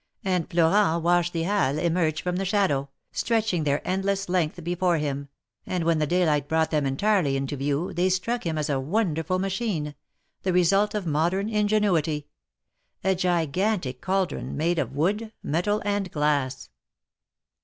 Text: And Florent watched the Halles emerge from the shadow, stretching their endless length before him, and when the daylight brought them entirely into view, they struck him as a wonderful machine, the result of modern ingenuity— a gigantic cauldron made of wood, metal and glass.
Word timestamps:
And 0.23 0.49
Florent 0.49 1.03
watched 1.03 1.31
the 1.31 1.43
Halles 1.43 1.77
emerge 1.77 2.23
from 2.23 2.37
the 2.37 2.43
shadow, 2.43 2.89
stretching 3.11 3.65
their 3.65 3.87
endless 3.87 4.27
length 4.29 4.63
before 4.63 4.97
him, 4.97 5.29
and 5.63 5.83
when 5.83 5.99
the 5.99 6.07
daylight 6.07 6.47
brought 6.47 6.71
them 6.71 6.87
entirely 6.87 7.37
into 7.37 7.55
view, 7.55 7.93
they 7.93 8.09
struck 8.09 8.43
him 8.43 8.57
as 8.57 8.67
a 8.67 8.79
wonderful 8.79 9.37
machine, 9.37 9.93
the 10.41 10.53
result 10.53 10.95
of 10.95 11.05
modern 11.05 11.49
ingenuity— 11.49 12.25
a 13.03 13.13
gigantic 13.13 14.01
cauldron 14.01 14.57
made 14.57 14.79
of 14.79 14.95
wood, 14.95 15.33
metal 15.43 15.83
and 15.85 16.09
glass. 16.09 16.71